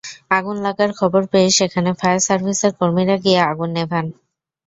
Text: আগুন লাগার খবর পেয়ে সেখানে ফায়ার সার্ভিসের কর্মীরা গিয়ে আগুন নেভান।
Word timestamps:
আগুন 0.31 0.57
লাগার 0.65 0.91
খবর 0.99 1.21
পেয়ে 1.31 1.49
সেখানে 1.57 1.89
ফায়ার 1.99 2.19
সার্ভিসের 2.27 2.71
কর্মীরা 2.79 3.15
গিয়ে 3.23 3.39
আগুন 3.51 3.69
নেভান। 3.75 4.05